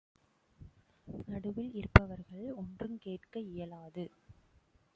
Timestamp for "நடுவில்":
1.27-1.73